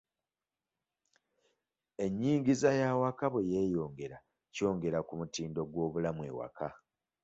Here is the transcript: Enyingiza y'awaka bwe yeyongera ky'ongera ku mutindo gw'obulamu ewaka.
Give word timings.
Enyingiza 2.05 2.69
y'awaka 2.79 3.25
bwe 3.31 3.43
yeyongera 3.51 4.17
ky'ongera 4.53 4.99
ku 5.07 5.13
mutindo 5.19 5.59
gw'obulamu 5.71 6.21
ewaka. 6.31 6.67